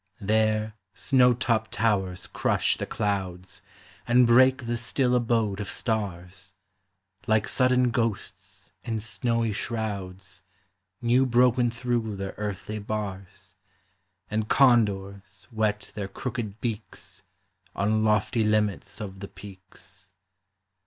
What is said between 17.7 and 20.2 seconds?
On lofty limits of the peaks.